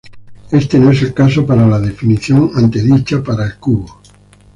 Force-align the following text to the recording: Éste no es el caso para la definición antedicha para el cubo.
Éste 0.51 0.79
no 0.79 0.89
es 0.89 1.03
el 1.03 1.13
caso 1.13 1.45
para 1.45 1.67
la 1.67 1.77
definición 1.79 2.49
antedicha 2.55 3.21
para 3.23 3.45
el 3.45 3.59
cubo. 3.59 4.01